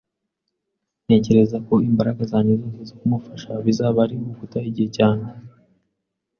[1.05, 5.29] Ntekereza ko imbaraga zanjye zose zo kumufasha bizaba ari uguta igihe cyanjye.